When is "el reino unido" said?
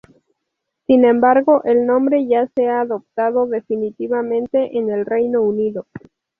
4.89-5.85